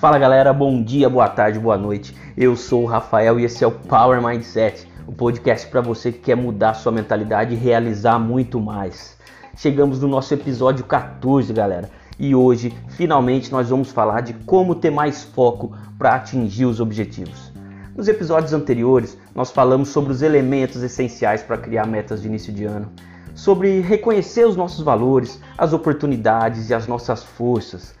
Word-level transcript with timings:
Fala 0.00 0.18
galera, 0.18 0.50
bom 0.50 0.82
dia, 0.82 1.10
boa 1.10 1.28
tarde, 1.28 1.58
boa 1.58 1.76
noite. 1.76 2.16
Eu 2.34 2.56
sou 2.56 2.84
o 2.84 2.86
Rafael 2.86 3.38
e 3.38 3.44
esse 3.44 3.62
é 3.62 3.66
o 3.66 3.70
Power 3.70 4.26
Mindset, 4.26 4.90
o 5.06 5.12
podcast 5.12 5.66
para 5.66 5.82
você 5.82 6.10
que 6.10 6.20
quer 6.20 6.36
mudar 6.36 6.72
sua 6.72 6.90
mentalidade 6.90 7.52
e 7.52 7.58
realizar 7.58 8.18
muito 8.18 8.58
mais. 8.58 9.18
Chegamos 9.54 10.00
no 10.00 10.08
nosso 10.08 10.32
episódio 10.32 10.86
14, 10.86 11.52
galera, 11.52 11.90
e 12.18 12.34
hoje 12.34 12.74
finalmente 12.96 13.52
nós 13.52 13.68
vamos 13.68 13.92
falar 13.92 14.22
de 14.22 14.32
como 14.32 14.74
ter 14.74 14.88
mais 14.88 15.22
foco 15.22 15.76
para 15.98 16.14
atingir 16.14 16.64
os 16.64 16.80
objetivos. 16.80 17.52
Nos 17.94 18.08
episódios 18.08 18.54
anteriores, 18.54 19.18
nós 19.34 19.50
falamos 19.50 19.90
sobre 19.90 20.12
os 20.12 20.22
elementos 20.22 20.82
essenciais 20.82 21.42
para 21.42 21.58
criar 21.58 21.86
metas 21.86 22.22
de 22.22 22.28
início 22.28 22.54
de 22.54 22.64
ano, 22.64 22.90
sobre 23.34 23.80
reconhecer 23.80 24.46
os 24.46 24.56
nossos 24.56 24.82
valores, 24.82 25.38
as 25.58 25.74
oportunidades 25.74 26.70
e 26.70 26.74
as 26.74 26.86
nossas 26.86 27.22
forças. 27.22 27.99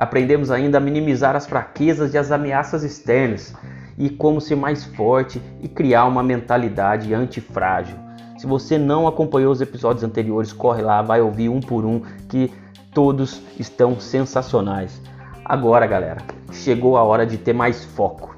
Aprendemos 0.00 0.50
ainda 0.50 0.78
a 0.78 0.80
minimizar 0.80 1.36
as 1.36 1.44
fraquezas 1.44 2.14
e 2.14 2.18
as 2.18 2.32
ameaças 2.32 2.82
externas 2.82 3.54
e 3.98 4.08
como 4.08 4.40
ser 4.40 4.56
mais 4.56 4.82
forte 4.82 5.42
e 5.60 5.68
criar 5.68 6.06
uma 6.06 6.22
mentalidade 6.22 7.12
antifrágil. 7.12 7.98
Se 8.38 8.46
você 8.46 8.78
não 8.78 9.06
acompanhou 9.06 9.52
os 9.52 9.60
episódios 9.60 10.02
anteriores, 10.02 10.54
corre 10.54 10.80
lá, 10.80 11.02
vai 11.02 11.20
ouvir 11.20 11.50
um 11.50 11.60
por 11.60 11.84
um 11.84 12.00
que 12.30 12.50
todos 12.94 13.42
estão 13.58 14.00
sensacionais. 14.00 15.02
Agora, 15.44 15.86
galera, 15.86 16.22
chegou 16.50 16.96
a 16.96 17.02
hora 17.02 17.26
de 17.26 17.36
ter 17.36 17.52
mais 17.52 17.84
foco. 17.84 18.34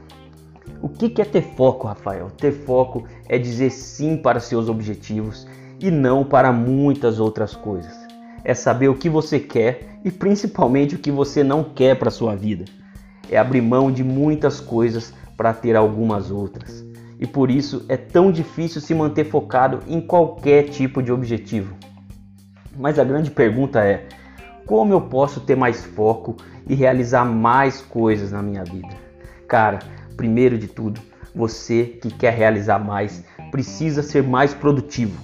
O 0.81 0.89
que 0.89 1.23
é 1.23 1.25
ter 1.25 1.43
foco, 1.43 1.87
Rafael? 1.87 2.29
Ter 2.37 2.51
foco 2.51 3.05
é 3.29 3.39
dizer 3.39 3.71
sim 3.71 4.17
para 4.17 4.41
seus 4.41 4.69
objetivos 4.69 5.47
e 5.79 5.93
não 5.93 6.25
para 6.25 6.51
muitas 6.51 7.21
outras 7.21 7.55
coisas. 7.55 8.02
É 8.45 8.55
saber 8.55 8.89
o 8.89 8.95
que 8.95 9.09
você 9.09 9.39
quer 9.39 9.99
e 10.05 10.11
principalmente 10.11 10.95
o 10.95 10.99
que 10.99 11.11
você 11.11 11.45
não 11.45 11.63
quer 11.63 11.99
para 11.99 12.11
sua 12.11 12.35
vida. 12.35 12.65
É 13.31 13.39
abrir 13.39 13.61
mão 13.61 13.91
de 13.91 14.03
muitas 14.03 14.61
coisas 14.61 15.15
para 15.37 15.53
ter 15.53 15.77
algumas 15.77 16.31
outras. 16.31 16.85
E 17.19 17.27
por 17.27 17.51
isso 17.51 17.85
é 17.89 17.97
tão 17.97 18.33
difícil 18.33 18.81
se 18.81 18.95
manter 18.95 19.25
focado 19.25 19.81
em 19.87 20.01
qualquer 20.01 20.65
tipo 20.65 21.03
de 21.03 21.13
objetivo. 21.13 21.77
Mas 22.77 22.99
a 22.99 23.05
grande 23.05 23.31
pergunta 23.31 23.81
é: 23.85 24.07
como 24.67 24.93
eu 24.93 25.01
posso 25.01 25.41
ter 25.41 25.57
mais 25.57 25.85
foco 25.85 26.37
e 26.69 26.75
realizar 26.75 27.25
mais 27.25 27.81
coisas 27.81 28.33
na 28.33 28.43
minha 28.43 28.65
vida? 28.65 28.95
Cara, 29.47 29.79
primeiro 30.17 30.59
de 30.59 30.67
tudo, 30.67 31.01
você 31.35 31.85
que 31.85 32.11
quer 32.11 32.33
realizar 32.33 32.79
mais 32.79 33.25
precisa 33.51 34.03
ser 34.03 34.23
mais 34.23 34.55
produtivo. 34.55 35.21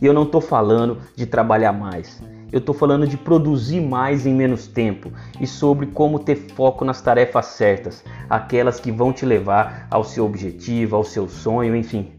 E 0.00 0.06
eu 0.06 0.12
não 0.12 0.24
estou 0.24 0.40
falando 0.40 0.98
de 1.14 1.26
trabalhar 1.26 1.72
mais, 1.72 2.20
eu 2.52 2.58
estou 2.58 2.74
falando 2.74 3.06
de 3.06 3.16
produzir 3.16 3.80
mais 3.80 4.26
em 4.26 4.34
menos 4.34 4.66
tempo 4.66 5.10
e 5.40 5.46
sobre 5.46 5.86
como 5.86 6.18
ter 6.18 6.36
foco 6.36 6.84
nas 6.84 7.00
tarefas 7.00 7.46
certas, 7.46 8.04
aquelas 8.28 8.78
que 8.78 8.92
vão 8.92 9.10
te 9.10 9.24
levar 9.24 9.86
ao 9.90 10.04
seu 10.04 10.26
objetivo, 10.26 10.94
ao 10.94 11.02
seu 11.02 11.26
sonho, 11.28 11.74
enfim. 11.74 12.12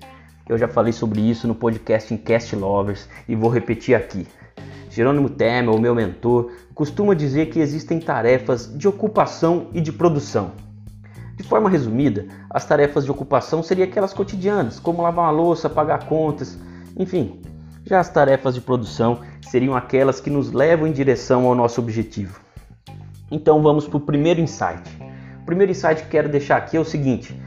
Eu 0.49 0.57
já 0.57 0.67
falei 0.67 0.91
sobre 0.91 1.21
isso 1.21 1.47
no 1.47 1.53
podcast 1.53 2.17
Cast 2.17 2.55
Lovers 2.55 3.07
e 3.29 3.35
vou 3.35 3.49
repetir 3.49 3.95
aqui. 3.95 4.27
Jerônimo 4.89 5.29
Temer, 5.29 5.73
o 5.73 5.79
meu 5.79 5.93
mentor, 5.93 6.51
costuma 6.73 7.13
dizer 7.13 7.47
que 7.49 7.59
existem 7.59 7.99
tarefas 7.99 8.75
de 8.75 8.87
ocupação 8.87 9.67
e 9.71 9.79
de 9.79 9.91
produção. 9.91 10.51
De 11.37 11.43
forma 11.43 11.69
resumida, 11.69 12.27
as 12.49 12.65
tarefas 12.65 13.05
de 13.05 13.11
ocupação 13.11 13.63
seriam 13.63 13.87
aquelas 13.87 14.13
cotidianas, 14.13 14.79
como 14.79 15.01
lavar 15.01 15.25
uma 15.25 15.31
louça, 15.31 15.69
pagar 15.69 16.05
contas, 16.05 16.57
enfim, 16.97 17.41
já 17.85 17.99
as 17.99 18.09
tarefas 18.09 18.55
de 18.55 18.61
produção 18.61 19.19
seriam 19.41 19.75
aquelas 19.75 20.19
que 20.19 20.29
nos 20.29 20.51
levam 20.51 20.87
em 20.87 20.91
direção 20.91 21.45
ao 21.45 21.55
nosso 21.55 21.81
objetivo. 21.81 22.39
Então 23.29 23.61
vamos 23.61 23.87
para 23.87 23.97
o 23.97 24.01
primeiro 24.01 24.39
insight. 24.39 24.83
O 25.41 25.45
primeiro 25.45 25.71
insight 25.71 26.03
que 26.03 26.09
quero 26.09 26.29
deixar 26.29 26.57
aqui 26.57 26.77
é 26.77 26.79
o 26.79 26.85
seguinte: 26.85 27.39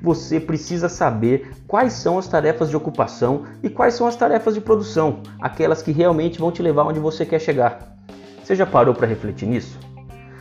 você 0.00 0.40
precisa 0.40 0.88
saber 0.88 1.52
quais 1.66 1.92
são 1.92 2.18
as 2.18 2.26
tarefas 2.26 2.70
de 2.70 2.76
ocupação 2.76 3.44
e 3.62 3.68
quais 3.68 3.94
são 3.94 4.06
as 4.06 4.16
tarefas 4.16 4.54
de 4.54 4.60
produção, 4.60 5.20
aquelas 5.40 5.82
que 5.82 5.92
realmente 5.92 6.38
vão 6.38 6.50
te 6.50 6.62
levar 6.62 6.84
onde 6.84 6.98
você 6.98 7.26
quer 7.26 7.40
chegar. 7.40 7.96
Você 8.42 8.56
já 8.56 8.66
parou 8.66 8.94
para 8.94 9.06
refletir 9.06 9.46
nisso? 9.46 9.78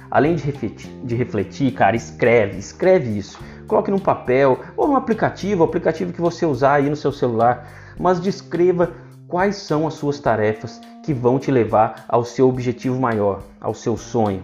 Além 0.09 0.35
de 0.35 0.43
refletir, 0.43 0.89
de 1.03 1.15
refletir, 1.15 1.71
cara, 1.73 1.95
escreve, 1.95 2.57
escreve 2.57 3.17
isso. 3.17 3.39
Coloque 3.67 3.91
num 3.91 3.99
papel 3.99 4.59
ou 4.75 4.87
num 4.87 4.95
aplicativo, 4.95 5.61
o 5.61 5.65
aplicativo 5.65 6.11
que 6.11 6.19
você 6.19 6.45
usar 6.45 6.73
aí 6.73 6.89
no 6.89 6.95
seu 6.95 7.11
celular, 7.11 7.69
mas 7.97 8.19
descreva 8.19 8.91
quais 9.31 9.55
são 9.55 9.87
as 9.87 9.93
suas 9.93 10.19
tarefas 10.19 10.81
que 11.05 11.13
vão 11.13 11.39
te 11.39 11.49
levar 11.49 12.03
ao 12.09 12.25
seu 12.25 12.49
objetivo 12.49 12.99
maior, 12.99 13.41
ao 13.61 13.73
seu 13.73 13.95
sonho. 13.95 14.43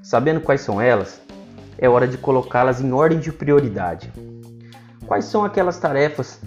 Sabendo 0.00 0.40
quais 0.40 0.60
são 0.60 0.80
elas, 0.80 1.20
é 1.76 1.88
hora 1.88 2.06
de 2.06 2.16
colocá-las 2.16 2.80
em 2.80 2.92
ordem 2.92 3.18
de 3.18 3.32
prioridade. 3.32 4.12
Quais 5.06 5.24
são 5.24 5.44
aquelas 5.44 5.80
tarefas 5.80 6.40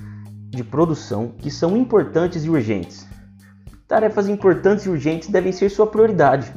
de 0.50 0.64
produção 0.64 1.34
que 1.38 1.52
são 1.52 1.76
importantes 1.76 2.46
e 2.46 2.50
urgentes? 2.50 3.06
Tarefas 3.86 4.30
importantes 4.30 4.86
e 4.86 4.90
urgentes 4.90 5.28
devem 5.28 5.52
ser 5.52 5.70
sua 5.70 5.86
prioridade. 5.86 6.54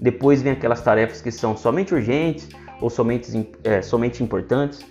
Depois 0.00 0.42
vem 0.42 0.52
aquelas 0.52 0.82
tarefas 0.82 1.20
que 1.20 1.30
são 1.30 1.56
somente 1.56 1.94
urgentes 1.94 2.48
ou 2.80 2.90
somente, 2.90 3.48
é, 3.62 3.80
somente 3.80 4.24
importantes 4.24 4.84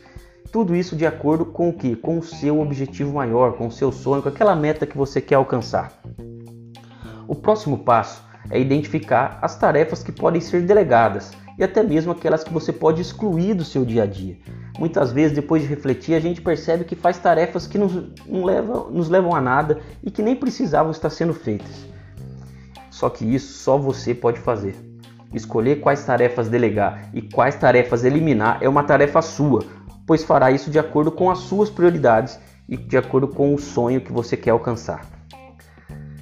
tudo 0.52 0.75
isso 0.75 0.96
de 0.96 1.06
acordo 1.06 1.46
com 1.46 1.69
o 1.69 1.74
que? 1.74 1.96
Com 1.96 2.19
o 2.19 2.24
seu 2.24 2.59
objetivo 2.59 3.13
maior, 3.13 3.53
com 3.53 3.68
o 3.68 3.72
seu 3.72 3.91
sonho, 3.91 4.22
com 4.22 4.29
aquela 4.29 4.56
meta 4.56 4.85
que 4.85 4.97
você 4.97 5.19
quer 5.19 5.35
alcançar. 5.35 6.02
O 7.28 7.35
próximo 7.35 7.79
passo 7.79 8.24
é 8.50 8.59
identificar 8.59 9.40
as 9.41 9.57
tarefas 9.57 10.03
que 10.03 10.12
podem 10.12 10.41
ser 10.41 10.62
delegadas 10.62 11.31
e 11.57 11.63
até 11.63 11.84
mesmo 11.84 12.12
aquelas 12.12 12.44
que 12.44 12.52
você 12.52 12.74
pode 12.74 13.02
excluir 13.02 13.53
do 13.53 13.63
seu 13.63 13.85
dia 13.85 14.03
a 14.03 14.06
dia. 14.06 14.38
Muitas 14.79 15.12
vezes, 15.12 15.35
depois 15.35 15.62
de 15.62 15.68
refletir, 15.68 16.16
a 16.16 16.19
gente 16.19 16.41
percebe 16.41 16.84
que 16.84 16.96
faz 16.96 17.18
tarefas 17.18 17.68
que 17.68 17.78
nos, 17.78 17.94
levam, 18.28 18.90
nos 18.90 19.09
levam 19.09 19.35
a 19.35 19.41
nada 19.41 19.79
e 20.03 20.09
que 20.09 20.22
nem 20.22 20.35
precisavam 20.35 20.91
estar 20.91 21.09
sendo 21.09 21.34
feitas. 21.34 21.85
Só 22.90 23.09
que 23.09 23.23
isso 23.23 23.53
só 23.59 23.78
você 23.78 24.13
pode 24.13 24.40
fazer. 24.40 24.75
Escolher 25.34 25.79
quais 25.79 26.03
tarefas 26.03 26.50
delegar 26.50 27.09
e 27.13 27.22
quais 27.22 27.56
tarefas 27.56 28.03
eliminar 28.03 28.58
é 28.59 28.68
uma 28.68 28.84
tarefa 28.84 29.22
sua, 29.22 29.63
pois 30.06 30.23
fará 30.23 30.51
isso 30.51 30.69
de 30.69 30.79
acordo 30.79 31.12
com 31.12 31.29
as 31.29 31.39
suas 31.39 31.69
prioridades 31.69 32.39
e 32.67 32.78
de 32.78 32.97
acordo 32.97 33.28
com 33.28 33.53
o 33.53 33.59
sonho 33.59 34.01
que 34.01 34.12
você 34.12 34.38
quer 34.38 34.51
alcançar. 34.51 35.06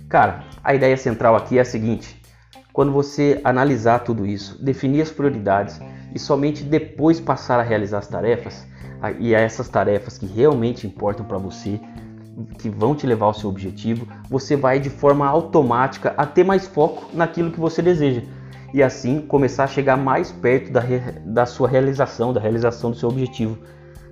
Cara, 0.08 0.44
a 0.64 0.74
ideia 0.74 0.98
central 0.98 1.36
aqui 1.36 1.58
é 1.58 1.62
a 1.62 1.66
seguinte: 1.66 2.22
quando 2.74 2.92
você 2.92 3.40
analisar 3.44 4.00
tudo 4.00 4.26
isso, 4.26 4.64
definir 4.64 5.02
as 5.02 5.12
prioridades 5.12 5.80
e 6.14 6.20
somente 6.20 6.64
depois 6.64 7.20
passar 7.20 7.60
a 7.60 7.64
realizar 7.64 8.00
as 8.00 8.08
tarefas, 8.08 8.68
e 9.20 9.34
essas 9.34 9.70
tarefas 9.70 10.18
que 10.18 10.26
realmente 10.26 10.88
importam 10.88 11.26
para 11.26 11.38
você, 11.38 11.80
que 12.58 12.70
vão 12.70 12.96
te 12.96 13.06
levar 13.06 13.28
ao 13.28 13.34
seu 13.34 13.50
objetivo, 13.50 14.08
você 14.30 14.56
vai 14.56 14.80
de 14.80 14.90
forma 14.90 15.28
automática 15.28 16.14
a 16.18 16.26
ter 16.26 16.44
mais 16.44 16.68
foco 16.68 17.10
naquilo 17.14 17.52
que 17.52 17.60
você 17.60 17.82
deseja 17.82 18.24
e 18.74 18.84
assim 18.84 19.22
começar 19.22 19.66
a 19.66 19.68
chegar 19.68 19.98
mais 19.98 20.32
perto 20.32 20.72
da, 20.72 20.82
da 21.26 21.46
sua 21.46 21.68
realização, 21.68 22.34
da 22.34 22.40
realização 22.40 22.92
do 22.92 22.98
seu 22.98 23.10
objetivo. 23.10 23.58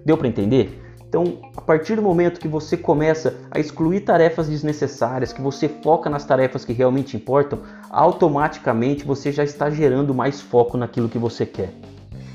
Deu 0.05 0.17
para 0.17 0.27
entender? 0.27 0.83
Então, 1.07 1.39
a 1.55 1.61
partir 1.61 1.95
do 1.95 2.01
momento 2.01 2.39
que 2.39 2.49
você 2.49 2.75
começa 2.75 3.37
a 3.49 3.59
excluir 3.59 4.01
tarefas 4.01 4.49
desnecessárias, 4.49 5.31
que 5.31 5.41
você 5.41 5.69
foca 5.69 6.09
nas 6.09 6.25
tarefas 6.25 6.65
que 6.65 6.73
realmente 6.73 7.15
importam, 7.15 7.59
automaticamente 7.89 9.05
você 9.05 9.31
já 9.31 9.43
está 9.43 9.69
gerando 9.69 10.13
mais 10.13 10.41
foco 10.41 10.77
naquilo 10.77 11.07
que 11.07 11.17
você 11.17 11.45
quer. 11.45 11.71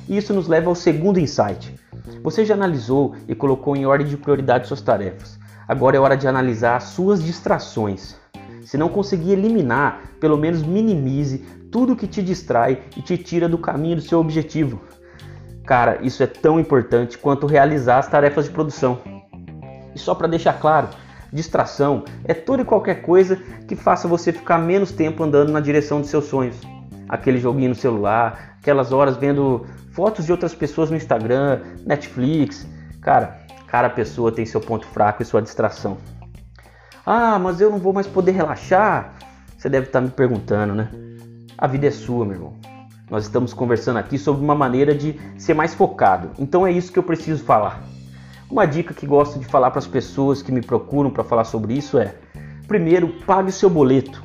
E 0.08 0.16
isso 0.16 0.32
nos 0.32 0.48
leva 0.48 0.70
ao 0.70 0.74
segundo 0.74 1.20
insight. 1.20 1.74
Você 2.22 2.46
já 2.46 2.54
analisou 2.54 3.14
e 3.28 3.34
colocou 3.34 3.76
em 3.76 3.84
ordem 3.84 4.06
de 4.06 4.16
prioridade 4.16 4.66
suas 4.66 4.80
tarefas. 4.80 5.38
Agora 5.68 5.96
é 5.96 6.00
hora 6.00 6.16
de 6.16 6.26
analisar 6.26 6.76
as 6.76 6.84
suas 6.84 7.22
distrações. 7.22 8.16
Se 8.64 8.76
não 8.76 8.88
conseguir 8.88 9.32
eliminar, 9.32 10.02
pelo 10.20 10.36
menos 10.36 10.62
minimize 10.62 11.38
tudo 11.70 11.96
que 11.96 12.06
te 12.06 12.22
distrai 12.22 12.82
e 12.96 13.02
te 13.02 13.16
tira 13.16 13.48
do 13.48 13.58
caminho 13.58 13.96
do 13.96 14.02
seu 14.02 14.20
objetivo. 14.20 14.80
Cara, 15.64 15.98
isso 16.02 16.22
é 16.22 16.26
tão 16.26 16.58
importante 16.60 17.16
quanto 17.16 17.46
realizar 17.46 17.98
as 17.98 18.08
tarefas 18.08 18.46
de 18.46 18.50
produção. 18.50 19.00
E 19.94 19.98
só 19.98 20.14
para 20.14 20.28
deixar 20.28 20.54
claro, 20.60 20.88
distração 21.32 22.04
é 22.24 22.34
toda 22.34 22.62
e 22.62 22.64
qualquer 22.64 23.02
coisa 23.02 23.36
que 23.66 23.76
faça 23.76 24.08
você 24.08 24.32
ficar 24.32 24.58
menos 24.58 24.92
tempo 24.92 25.22
andando 25.22 25.52
na 25.52 25.60
direção 25.60 26.00
dos 26.00 26.10
seus 26.10 26.24
sonhos. 26.26 26.56
Aquele 27.08 27.38
joguinho 27.38 27.70
no 27.70 27.74
celular, 27.74 28.56
aquelas 28.60 28.92
horas 28.92 29.16
vendo 29.16 29.66
fotos 29.92 30.26
de 30.26 30.32
outras 30.32 30.54
pessoas 30.54 30.90
no 30.90 30.96
Instagram, 30.96 31.60
Netflix. 31.86 32.66
Cara, 33.00 33.38
cada 33.66 33.88
pessoa 33.88 34.32
tem 34.32 34.44
seu 34.44 34.60
ponto 34.60 34.86
fraco 34.86 35.22
e 35.22 35.26
sua 35.26 35.40
distração. 35.42 35.96
Ah, 37.04 37.36
mas 37.36 37.60
eu 37.60 37.68
não 37.68 37.78
vou 37.78 37.92
mais 37.92 38.06
poder 38.06 38.30
relaxar? 38.30 39.14
Você 39.58 39.68
deve 39.68 39.86
estar 39.86 40.00
me 40.00 40.10
perguntando, 40.10 40.72
né? 40.72 40.88
A 41.58 41.66
vida 41.66 41.88
é 41.88 41.90
sua, 41.90 42.24
meu 42.24 42.34
irmão. 42.34 42.52
Nós 43.10 43.24
estamos 43.24 43.52
conversando 43.52 43.98
aqui 43.98 44.16
sobre 44.16 44.42
uma 44.42 44.54
maneira 44.54 44.94
de 44.94 45.20
ser 45.36 45.52
mais 45.52 45.74
focado. 45.74 46.30
Então 46.38 46.64
é 46.64 46.70
isso 46.70 46.92
que 46.92 46.98
eu 46.98 47.02
preciso 47.02 47.42
falar. 47.42 47.82
Uma 48.48 48.66
dica 48.66 48.94
que 48.94 49.04
gosto 49.04 49.38
de 49.38 49.44
falar 49.46 49.70
para 49.70 49.80
as 49.80 49.86
pessoas 49.86 50.42
que 50.42 50.52
me 50.52 50.60
procuram 50.60 51.10
para 51.10 51.24
falar 51.24 51.42
sobre 51.44 51.74
isso 51.74 51.98
é: 51.98 52.14
primeiro, 52.68 53.08
pague 53.26 53.48
o 53.48 53.52
seu 53.52 53.68
boleto. 53.68 54.22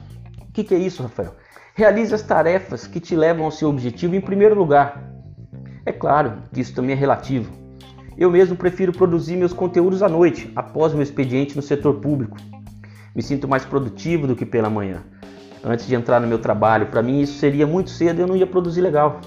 O 0.48 0.52
que, 0.54 0.64
que 0.64 0.76
é 0.76 0.78
isso, 0.78 1.02
Rafael? 1.02 1.36
Realize 1.74 2.14
as 2.14 2.22
tarefas 2.22 2.86
que 2.86 3.00
te 3.00 3.16
levam 3.16 3.46
ao 3.46 3.52
seu 3.52 3.70
objetivo 3.70 4.16
em 4.16 4.22
primeiro 4.22 4.54
lugar. 4.54 5.04
É 5.84 5.92
claro 5.92 6.44
que 6.54 6.62
isso 6.62 6.76
também 6.76 6.96
é 6.96 7.00
relativo. 7.00 7.52
Eu 8.16 8.30
mesmo 8.30 8.56
prefiro 8.56 8.92
produzir 8.92 9.36
meus 9.36 9.54
conteúdos 9.54 10.04
à 10.04 10.10
noite, 10.10 10.52
após 10.56 10.94
meu 10.94 11.04
expediente 11.04 11.56
no 11.56 11.62
setor 11.62 11.96
público. 11.96 12.38
Me 13.18 13.24
sinto 13.24 13.48
mais 13.48 13.66
produtivo 13.66 14.28
do 14.28 14.36
que 14.36 14.46
pela 14.46 14.70
manhã. 14.70 15.02
Antes 15.64 15.88
de 15.88 15.96
entrar 15.96 16.22
no 16.22 16.28
meu 16.28 16.38
trabalho, 16.38 16.86
para 16.86 17.02
mim 17.02 17.20
isso 17.20 17.40
seria 17.40 17.66
muito 17.66 17.90
cedo 17.90 18.20
e 18.20 18.22
eu 18.22 18.28
não 18.28 18.36
ia 18.36 18.46
produzir 18.46 18.80
legal. 18.80 19.22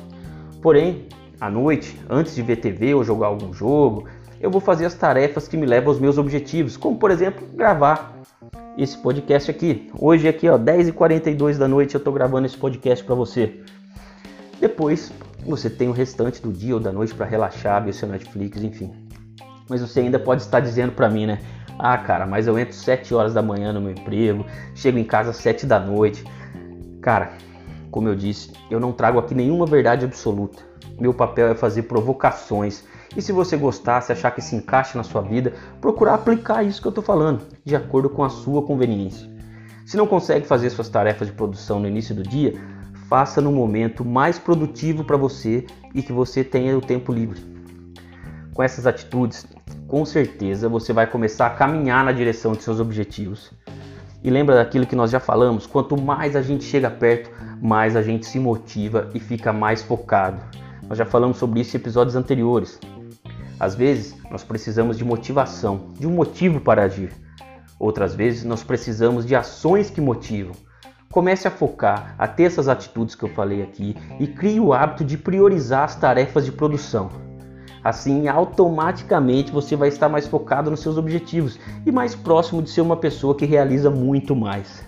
Porém, 0.63 1.09
à 1.41 1.51
noite, 1.51 2.01
antes 2.09 2.37
de 2.37 2.41
ver 2.41 2.59
TV 2.59 2.95
ou 2.95 3.03
jogar 3.03 3.27
algum 3.27 3.53
jogo, 3.53 4.07
eu 4.41 4.49
vou 4.49 4.61
fazer 4.61 4.87
as 4.87 4.95
tarefas 4.95 5.49
que 5.49 5.57
me 5.57 5.67
levam 5.67 5.91
aos 5.91 5.99
meus 5.99 6.19
objetivos, 6.19 6.77
como 6.77 6.99
por 6.99 7.11
exemplo, 7.11 7.45
gravar 7.53 8.15
esse 8.79 8.97
podcast 8.97 9.51
aqui. 9.51 9.91
Hoje 9.99 10.29
aqui, 10.29 10.49
ó, 10.49 10.57
10h42 10.57 11.59
da 11.59 11.67
noite 11.67 11.97
eu 11.97 11.99
estou 11.99 12.13
gravando 12.13 12.47
esse 12.47 12.57
podcast 12.57 13.05
para 13.05 13.17
você. 13.17 13.61
Depois, 14.61 15.13
você 15.45 15.69
tem 15.69 15.89
o 15.89 15.93
restante 15.93 16.41
do 16.41 16.53
dia 16.53 16.75
ou 16.75 16.81
da 16.81 16.93
noite 16.93 17.13
para 17.13 17.27
relaxar, 17.27 17.85
ver 17.85 17.93
seu 17.93 18.07
Netflix, 18.07 18.63
enfim. 18.63 18.93
Mas 19.69 19.81
você 19.81 19.99
ainda 19.99 20.19
pode 20.21 20.43
estar 20.43 20.61
dizendo 20.61 20.93
para 20.93 21.11
mim, 21.11 21.27
né? 21.27 21.41
Ah, 21.83 21.97
cara, 21.97 22.27
mas 22.27 22.47
eu 22.47 22.59
entro 22.59 22.75
7 22.75 23.15
horas 23.15 23.33
da 23.33 23.41
manhã 23.41 23.73
no 23.73 23.81
meu 23.81 23.93
emprego, 23.93 24.45
chego 24.75 24.99
em 24.99 25.05
casa 25.05 25.31
às 25.31 25.37
7 25.37 25.65
da 25.65 25.81
noite. 25.81 26.23
Cara, 27.01 27.33
como 27.91 28.07
eu 28.07 28.15
disse, 28.15 28.53
eu 28.71 28.79
não 28.79 28.93
trago 28.93 29.19
aqui 29.19 29.35
nenhuma 29.35 29.65
verdade 29.65 30.05
absoluta. 30.05 30.63
Meu 31.01 31.15
papel 31.15 31.49
é 31.49 31.55
fazer 31.55 31.85
provocações. 31.85 32.85
E 33.17 33.23
se 33.23 33.33
você 33.33 33.57
gostar, 33.57 34.03
se 34.03 34.13
achar 34.13 34.31
que 34.31 34.43
se 34.43 34.55
encaixa 34.55 34.99
na 34.99 35.03
sua 35.03 35.23
vida, 35.23 35.55
procurar 35.81 36.15
aplicar 36.15 36.63
isso 36.63 36.83
que 36.83 36.87
eu 36.87 36.91
estou 36.91 37.03
falando, 37.03 37.47
de 37.65 37.75
acordo 37.75 38.11
com 38.11 38.23
a 38.23 38.29
sua 38.29 38.63
conveniência. 38.63 39.29
Se 39.87 39.97
não 39.97 40.07
consegue 40.07 40.47
fazer 40.47 40.69
suas 40.69 40.91
tarefas 40.91 41.29
de 41.29 41.35
produção 41.35 41.81
no 41.81 41.89
início 41.89 42.15
do 42.15 42.23
dia, 42.23 42.61
faça 43.09 43.41
no 43.41 43.51
momento 43.51 44.05
mais 44.05 44.39
produtivo 44.39 45.03
para 45.03 45.17
você 45.17 45.67
e 45.95 46.03
que 46.03 46.13
você 46.13 46.45
tenha 46.45 46.77
o 46.77 46.81
tempo 46.83 47.11
livre. 47.11 47.41
Com 48.53 48.63
essas 48.63 48.87
atitudes, 48.87 49.47
com 49.87 50.05
certeza 50.05 50.69
você 50.69 50.93
vai 50.93 51.07
começar 51.07 51.47
a 51.47 51.51
caminhar 51.51 52.05
na 52.05 52.13
direção 52.13 52.53
de 52.53 52.63
seus 52.63 52.81
objetivos. 52.81 53.51
E 54.23 54.31
lembra 54.31 54.57
daquilo 54.57 54.87
que 54.87 54.95
nós 54.95 55.11
já 55.11 55.19
falamos: 55.19 55.67
quanto 55.67 56.01
mais 56.01 56.37
a 56.37 56.43
gente 56.43 56.65
chega 56.65 56.91
perto, 56.91 57.31
mais 57.61 57.97
a 57.97 58.03
gente 58.03 58.27
se 58.27 58.39
motiva 58.39 59.09
e 59.15 59.21
fica 59.21 59.53
mais 59.53 59.83
focado. 59.83 60.41
Nós 60.89 60.99
já 60.99 61.07
falamos 61.07 61.39
sobre 61.39 61.61
isso 61.61 61.77
em 61.77 61.81
episódios 61.81 62.17
anteriores. 62.17 62.79
Às 63.59 63.75
vezes, 63.75 64.17
nós 64.31 64.43
precisamos 64.43 64.97
de 64.97 65.05
motivação, 65.05 65.93
de 65.99 66.07
um 66.07 66.11
motivo 66.11 66.61
para 66.61 66.83
agir. 66.83 67.13
Outras 67.79 68.15
vezes, 68.15 68.45
nós 68.45 68.63
precisamos 68.63 69.27
de 69.27 69.35
ações 69.35 69.91
que 69.91 70.01
motivam. 70.01 70.55
Comece 71.13 71.49
a 71.49 71.51
focar, 71.51 72.15
a 72.19 72.29
ter 72.29 72.45
essas 72.45 72.69
atitudes 72.69 73.15
que 73.15 73.25
eu 73.25 73.29
falei 73.31 73.63
aqui 73.63 73.97
e 74.19 74.27
crie 74.27 74.61
o 74.61 74.73
hábito 74.73 75.05
de 75.05 75.19
priorizar 75.19 75.85
as 75.85 75.97
tarefas 75.97 76.45
de 76.45 76.53
produção. 76.53 77.30
Assim, 77.83 78.29
automaticamente 78.29 79.51
você 79.51 79.75
vai 79.75 79.89
estar 79.89 80.09
mais 80.09 80.27
focado 80.27 80.71
nos 80.71 80.81
seus 80.81 80.99
objetivos 80.99 81.59
e 81.87 81.91
mais 81.91 82.15
próximo 82.15 82.63
de 82.63 82.71
ser 82.71 82.83
uma 82.83 82.97
pessoa 82.97 83.35
que 83.35 83.47
realiza 83.47 83.91
muito 83.91 84.37
mais. 84.37 84.85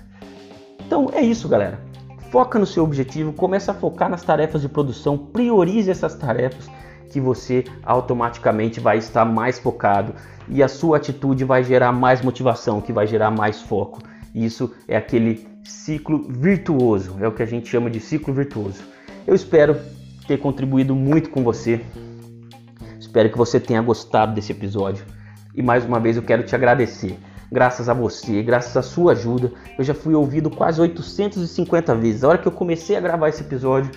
Então 0.87 1.09
é 1.13 1.23
isso, 1.23 1.49
galera. 1.49 1.81
Foca 2.31 2.59
no 2.59 2.67
seu 2.67 2.85
objetivo, 2.85 3.33
comece 3.33 3.71
a 3.71 3.75
focar 3.75 4.11
nas 4.11 4.23
tarefas 4.23 4.61
de 4.61 4.69
produção, 4.69 5.17
priorize 5.17 5.91
essas 5.91 6.15
tarefas 6.15 6.69
que 7.11 7.21
você 7.21 7.65
automaticamente 7.85 8.81
vai 8.81 8.99
estar 8.99 9.25
mais 9.25 9.59
focado 9.59 10.15
e 10.49 10.63
a 10.63 10.69
sua 10.69 10.97
atitude 10.97 11.45
vai 11.45 11.63
gerar 11.63 11.93
mais 11.93 12.23
motivação, 12.23 12.81
que 12.81 12.93
vai 12.93 13.07
gerar 13.07 13.31
mais 13.31 13.61
foco. 13.61 14.01
Isso 14.35 14.73
é 14.89 14.97
aquele 14.97 15.47
ciclo 15.63 16.27
virtuoso, 16.29 17.17
é 17.21 17.29
o 17.29 17.33
que 17.33 17.43
a 17.43 17.47
gente 17.47 17.69
chama 17.69 17.91
de 17.91 18.01
ciclo 18.01 18.33
virtuoso. 18.33 18.83
Eu 19.27 19.35
espero 19.35 19.77
ter 20.27 20.39
contribuído 20.39 20.95
muito 20.95 21.31
com 21.31 21.43
você. 21.43 21.81
Espero 23.13 23.29
que 23.29 23.37
você 23.37 23.61
tenha 23.61 23.83
gostado 23.83 24.33
desse 24.33 24.53
episódio. 24.53 25.05
E 25.55 25.63
mais 25.63 25.85
uma 25.85 26.01
vez 26.01 26.17
eu 26.17 26.23
quero 26.23 26.45
te 26.45 26.55
agradecer. 26.55 27.19
Graças 27.53 27.87
a 27.87 27.93
você, 27.93 28.43
graças 28.43 28.75
à 28.75 28.81
sua 28.81 29.13
ajuda, 29.13 29.53
eu 29.77 29.85
já 29.85 29.93
fui 29.93 30.15
ouvido 30.15 30.49
quase 30.49 30.81
850 30.81 31.95
vezes. 31.97 32.25
A 32.25 32.29
hora 32.29 32.39
que 32.39 32.49
eu 32.49 32.53
comecei 32.53 32.97
a 32.97 33.01
gravar 33.03 33.29
esse 33.29 33.43
episódio, 33.43 33.91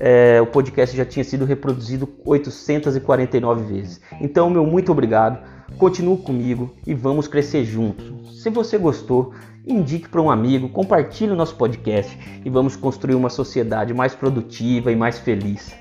é, 0.00 0.40
o 0.40 0.46
podcast 0.48 0.96
já 0.96 1.04
tinha 1.04 1.22
sido 1.22 1.44
reproduzido 1.44 2.08
849 2.24 3.62
vezes. 3.62 4.00
Então, 4.20 4.50
meu 4.50 4.66
muito 4.66 4.90
obrigado. 4.90 5.38
Continue 5.76 6.18
comigo 6.18 6.74
e 6.84 6.94
vamos 6.94 7.28
crescer 7.28 7.64
juntos. 7.64 8.42
Se 8.42 8.50
você 8.50 8.76
gostou, 8.76 9.34
indique 9.64 10.08
para 10.08 10.20
um 10.20 10.32
amigo, 10.32 10.68
compartilhe 10.68 11.30
o 11.30 11.36
nosso 11.36 11.54
podcast 11.54 12.18
e 12.44 12.50
vamos 12.50 12.74
construir 12.74 13.14
uma 13.14 13.30
sociedade 13.30 13.94
mais 13.94 14.16
produtiva 14.16 14.90
e 14.90 14.96
mais 14.96 15.16
feliz. 15.16 15.72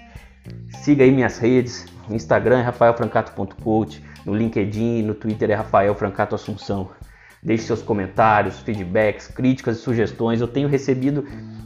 Siga 0.84 1.04
aí 1.04 1.12
minhas 1.12 1.40
redes, 1.40 1.97
no 2.08 2.16
Instagram 2.16 2.60
é 2.60 2.62
rafaelfrancato.coach, 2.62 4.04
no 4.26 4.36
LinkedIn 4.36 5.04
no 5.04 5.14
Twitter 5.14 5.50
é 5.52 5.56
Rafael 5.56 5.94
Francato 5.96 6.36
Assunção. 6.36 6.90
Deixe 7.42 7.64
seus 7.64 7.82
comentários, 7.82 8.60
feedbacks, 8.60 9.28
críticas 9.28 9.78
e 9.78 9.82
sugestões. 9.82 10.42
Eu 10.42 10.48
tenho 10.48 10.68
recebido 10.68 11.26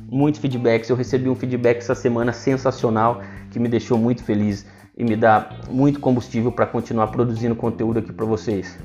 muitos 0.09 0.41
feedbacks. 0.41 0.89
Eu 0.89 0.95
recebi 0.95 1.29
um 1.29 1.35
feedback 1.35 1.77
essa 1.77 1.95
semana 1.95 2.33
sensacional 2.33 3.21
que 3.49 3.59
me 3.59 3.69
deixou 3.69 3.97
muito 3.97 4.23
feliz 4.23 4.65
e 4.97 5.03
me 5.03 5.15
dá 5.15 5.49
muito 5.69 5.99
combustível 5.99 6.51
para 6.51 6.67
continuar 6.67 7.07
produzindo 7.07 7.55
conteúdo 7.55 7.99
aqui 7.99 8.11
para 8.11 8.25
vocês. 8.25 8.77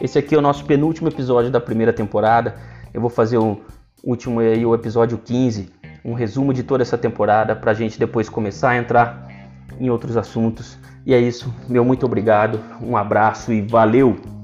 Esse 0.00 0.18
aqui 0.18 0.34
é 0.34 0.38
o 0.38 0.42
nosso 0.42 0.64
penúltimo 0.64 1.08
episódio 1.08 1.50
da 1.50 1.60
primeira 1.60 1.92
temporada. 1.92 2.54
Eu 2.92 3.00
vou 3.00 3.10
fazer 3.10 3.38
o 3.38 3.60
último 4.02 4.40
aí, 4.40 4.64
o 4.64 4.74
episódio 4.74 5.18
15, 5.18 5.70
um 6.04 6.12
resumo 6.12 6.52
de 6.52 6.62
toda 6.62 6.82
essa 6.82 6.98
temporada 6.98 7.56
para 7.56 7.70
a 7.70 7.74
gente 7.74 7.98
depois 7.98 8.28
começar 8.28 8.70
a 8.70 8.76
entrar 8.76 9.33
em 9.80 9.90
outros 9.90 10.16
assuntos. 10.16 10.78
E 11.06 11.12
é 11.12 11.20
isso, 11.20 11.52
meu 11.68 11.84
muito 11.84 12.06
obrigado, 12.06 12.60
um 12.80 12.96
abraço 12.96 13.52
e 13.52 13.60
valeu! 13.60 14.43